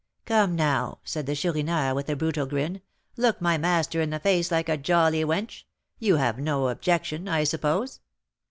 [0.25, 2.81] "Come, now," said the Chourineur, with a brutal grin,
[3.17, 5.65] "look my master in the face like a jolly wench.
[5.99, 7.99] You have no objection, I suppose?"